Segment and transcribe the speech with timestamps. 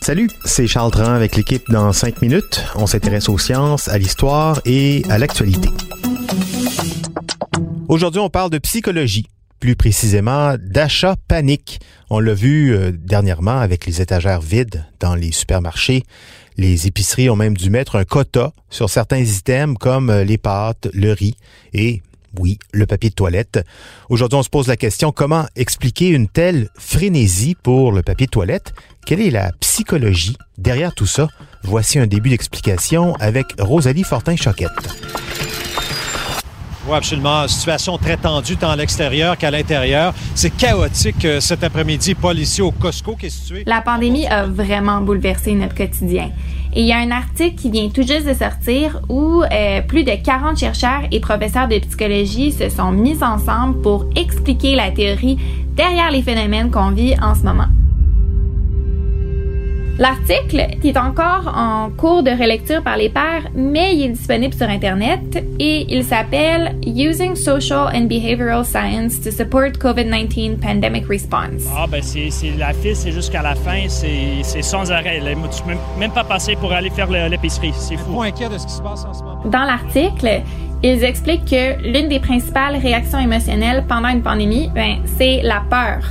[0.00, 2.64] Salut, c'est Charles Tran avec l'équipe dans 5 minutes.
[2.74, 5.68] On s'intéresse aux sciences, à l'histoire et à l'actualité.
[7.86, 9.26] Aujourd'hui, on parle de psychologie,
[9.60, 11.80] plus précisément d'achat panique.
[12.08, 16.04] On l'a vu euh, dernièrement avec les étagères vides dans les supermarchés.
[16.56, 20.88] Les épiceries ont même dû mettre un quota sur certains items comme euh, les pâtes,
[20.94, 21.36] le riz
[21.74, 22.00] et
[22.38, 23.64] oui, le papier de toilette.
[24.08, 28.30] Aujourd'hui, on se pose la question comment expliquer une telle frénésie pour le papier de
[28.30, 28.74] toilette?
[29.06, 31.28] Quelle est la psychologie derrière tout ça?
[31.62, 34.68] Voici un début d'explication avec Rosalie Fortin-Choquette.
[36.88, 37.46] Oui, absolument.
[37.48, 40.14] Situation très tendue tant à l'extérieur qu'à l'intérieur.
[40.34, 42.14] C'est chaotique euh, cet après-midi.
[42.14, 43.62] Paul, ici au Costco, qui est situé.
[43.66, 46.30] La pandémie a vraiment bouleversé notre quotidien.
[46.74, 50.04] Et il y a un article qui vient tout juste de sortir où euh, plus
[50.04, 55.38] de 40 chercheurs et professeurs de psychologie se sont mis ensemble pour expliquer la théorie
[55.74, 57.68] derrière les phénomènes qu'on vit en ce moment.
[59.98, 64.68] L'article, est encore en cours de relecture par les pairs, mais il est disponible sur
[64.68, 71.66] Internet et il s'appelle Using Social and Behavioral Science to Support COVID-19 Pandemic Response.
[71.76, 75.18] Ah, ben, c'est la file, c'est jusqu'à la fin, c'est sans arrêt.
[75.18, 75.30] Là.
[75.50, 77.72] Tu peux même pas passer pour aller faire l'épicerie.
[77.74, 78.18] C'est fou.
[78.18, 79.42] Pas inquiet de ce qui se passe en ce moment?
[79.46, 80.42] Dans l'article,
[80.84, 86.04] ils expliquent que l'une des principales réactions émotionnelles pendant une pandémie, ben, c'est la peur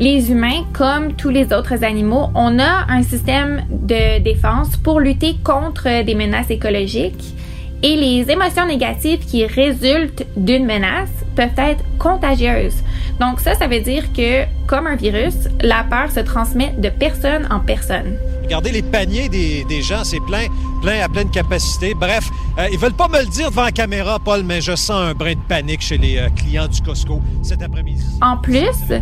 [0.00, 5.36] les humains, comme tous les autres animaux, on a un système de défense pour lutter
[5.42, 7.34] contre des menaces écologiques.
[7.82, 12.74] Et les émotions négatives qui résultent d'une menace peuvent être contagieuses.
[13.20, 17.46] Donc ça, ça veut dire que, comme un virus, la peur se transmet de personne
[17.50, 18.18] en personne.
[18.42, 20.46] Regardez les paniers des, gens, c'est plein,
[20.82, 21.94] plein à pleine capacité.
[21.94, 22.28] Bref,
[22.58, 25.14] euh, ils veulent pas me le dire devant la caméra, Paul, mais je sens un
[25.14, 28.02] brin de panique chez les euh, clients du Costco cet après-midi.
[28.22, 28.92] En plus,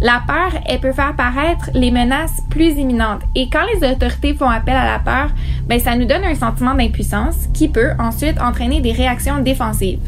[0.00, 3.22] la peur, elle peut faire paraître les menaces plus imminentes.
[3.34, 5.30] Et quand les autorités font appel à la peur,
[5.66, 10.00] ben, ça nous donne un sentiment d'impuissance qui peut ensuite entraîner des réactions défensives.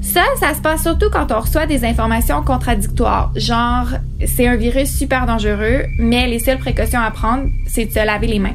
[0.00, 3.88] Ça, ça se passe surtout quand on reçoit des informations contradictoires, genre
[4.26, 8.26] c'est un virus super dangereux, mais les seules précautions à prendre, c'est de se laver
[8.26, 8.54] les mains.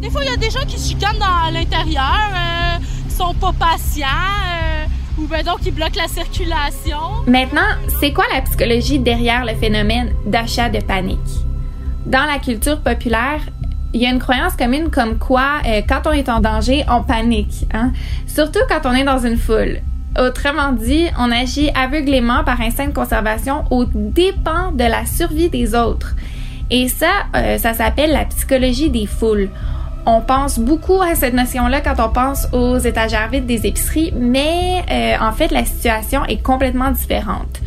[0.00, 3.52] Des fois, il y a des gens qui chicanent dans l'intérieur, euh, qui sont pas
[3.52, 4.06] patients.
[4.06, 4.85] Euh,
[5.18, 5.60] ou bien donc
[5.96, 6.98] la circulation.
[7.26, 7.62] Maintenant,
[8.00, 11.18] c'est quoi la psychologie derrière le phénomène d'achat de panique?
[12.04, 13.40] Dans la culture populaire,
[13.92, 17.02] il y a une croyance commune comme quoi, euh, quand on est en danger, on
[17.02, 17.66] panique.
[17.72, 17.92] Hein?
[18.26, 19.80] Surtout quand on est dans une foule.
[20.18, 25.74] Autrement dit, on agit aveuglément par instinct de conservation au dépens de la survie des
[25.74, 26.14] autres.
[26.70, 29.50] Et ça, euh, ça s'appelle la psychologie des foules
[30.06, 34.84] on pense beaucoup à cette notion-là quand on pense aux étagères vides des épiceries, mais
[34.90, 37.60] euh, en fait, la situation est complètement différente.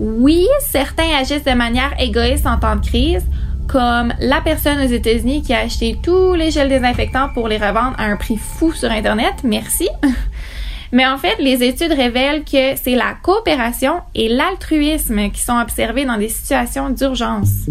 [0.00, 3.24] Oui, certains agissent de manière égoïste en temps de crise,
[3.68, 7.94] comme la personne aux États-Unis qui a acheté tous les gels désinfectants pour les revendre
[7.96, 9.32] à un prix fou sur Internet.
[9.44, 9.88] Merci.
[10.92, 16.04] Mais en fait, les études révèlent que c'est la coopération et l'altruisme qui sont observés
[16.04, 17.66] dans des situations d'urgence.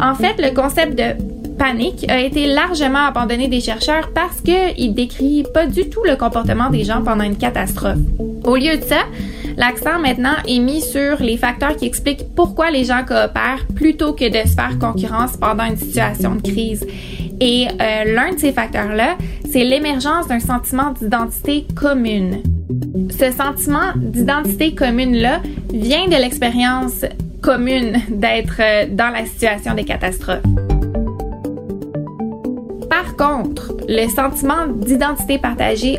[0.00, 1.14] En fait, le concept de
[1.56, 6.70] panique a été largement abandonné des chercheurs parce qu'il décrit pas du tout le comportement
[6.70, 7.98] des gens pendant une catastrophe.
[8.44, 9.00] Au lieu de ça,
[9.56, 14.28] l'accent maintenant est mis sur les facteurs qui expliquent pourquoi les gens coopèrent plutôt que
[14.28, 16.86] de se faire concurrence pendant une situation de crise.
[17.40, 19.16] Et euh, l'un de ces facteurs-là,
[19.50, 22.42] c'est l'émergence d'un sentiment d'identité commune.
[23.10, 25.40] Ce sentiment d'identité commune-là
[25.72, 27.04] vient de l'expérience
[27.42, 30.42] commune d'être euh, dans la situation des catastrophes.
[32.96, 35.98] Par contre, le sentiment d'identité partagée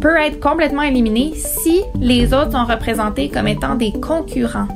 [0.00, 4.68] peut être complètement éliminé si les autres sont représentés comme étant des concurrents.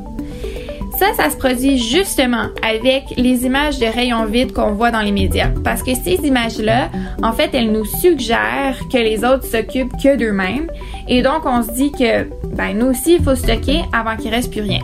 [0.99, 5.13] Ça, ça se produit justement avec les images de rayons vides qu'on voit dans les
[5.13, 5.51] médias.
[5.63, 6.91] Parce que ces images-là,
[7.23, 10.67] en fait, elles nous suggèrent que les autres s'occupent que d'eux-mêmes.
[11.07, 14.51] Et donc, on se dit que, ben, nous aussi, il faut stocker avant qu'il reste
[14.51, 14.81] plus rien.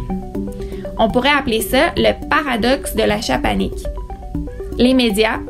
[0.98, 3.84] On pourrait appeler ça le paradoxe de l'achat panique.
[4.78, 5.40] Les médias,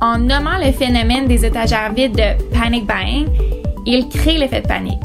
[0.00, 3.28] en nommant le phénomène des étagères vides de panic buying,
[3.86, 4.98] ils créent l'effet de panique.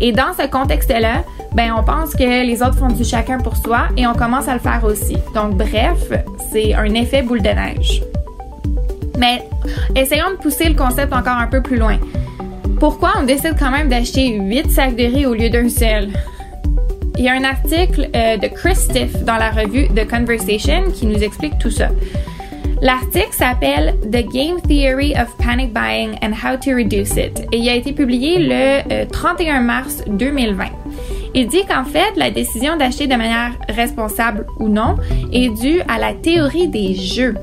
[0.00, 3.88] Et dans ce contexte-là, ben on pense que les autres font du chacun pour soi
[3.96, 5.16] et on commence à le faire aussi.
[5.34, 6.12] Donc bref,
[6.52, 8.02] c'est un effet boule de neige.
[9.18, 9.42] Mais
[9.94, 11.98] essayons de pousser le concept encore un peu plus loin.
[12.78, 16.10] Pourquoi on décide quand même d'acheter 8 sacs de riz au lieu d'un seul?
[17.16, 21.06] Il y a un article euh, de Chris Stiff dans la revue The Conversation qui
[21.06, 21.88] nous explique tout ça.
[22.82, 27.68] L'article s'appelle The Game Theory of Panic Buying and How to Reduce It et il
[27.68, 30.64] a été publié le 31 euh, mars 2020.
[31.34, 34.96] Il dit qu'en fait, la décision d'acheter de manière responsable ou non
[35.32, 37.34] est due à la théorie des jeux.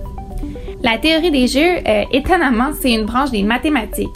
[0.84, 4.10] La théorie des jeux, euh, étonnamment, c'est une branche des mathématiques.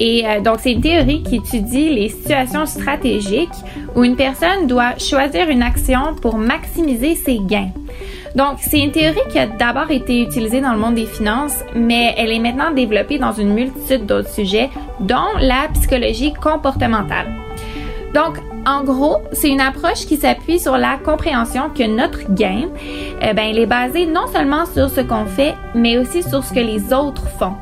[0.00, 3.48] Et euh, donc, c'est une théorie qui étudie les situations stratégiques
[3.94, 7.70] où une personne doit choisir une action pour maximiser ses gains.
[8.36, 12.14] Donc, c'est une théorie qui a d'abord été utilisée dans le monde des finances, mais
[12.18, 14.68] elle est maintenant développée dans une multitude d'autres sujets,
[15.00, 17.28] dont la psychologie comportementale.
[18.14, 18.36] Donc,
[18.66, 22.68] en gros, c'est une approche qui s'appuie sur la compréhension que notre gain,
[23.22, 26.52] eh ben, il est basé non seulement sur ce qu'on fait, mais aussi sur ce
[26.52, 27.54] que les autres font.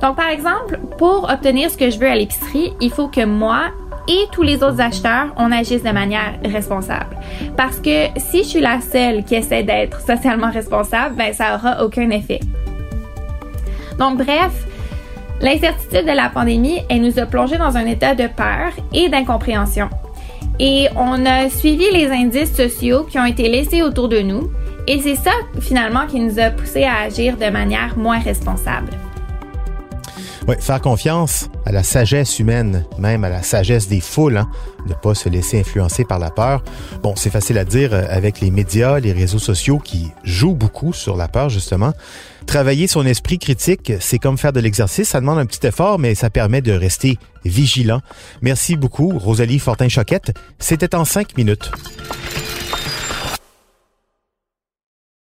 [0.00, 3.66] Donc, par exemple, pour obtenir ce que je veux à l'épicerie, il faut que moi
[4.08, 7.16] et tous les autres acheteurs, on agisse de manière responsable.
[7.56, 11.84] Parce que si je suis la seule qui essaie d'être socialement responsable, ben, ça aura
[11.84, 12.40] aucun effet.
[13.98, 14.66] Donc, bref,
[15.40, 19.88] l'incertitude de la pandémie, elle nous a plongé dans un état de peur et d'incompréhension.
[20.58, 24.50] Et on a suivi les indices sociaux qui ont été laissés autour de nous.
[24.86, 28.90] Et c'est ça, finalement, qui nous a poussé à agir de manière moins responsable.
[30.48, 34.50] Oui, faire confiance à la sagesse humaine, même à la sagesse des foules, hein,
[34.86, 36.64] ne pas se laisser influencer par la peur.
[37.02, 40.92] Bon, c'est facile à dire euh, avec les médias, les réseaux sociaux qui jouent beaucoup
[40.92, 41.92] sur la peur, justement.
[42.46, 45.10] Travailler son esprit critique, c'est comme faire de l'exercice.
[45.10, 48.00] Ça demande un petit effort, mais ça permet de rester vigilant.
[48.40, 50.32] Merci beaucoup, Rosalie Fortin-Choquette.
[50.58, 51.70] C'était en cinq minutes.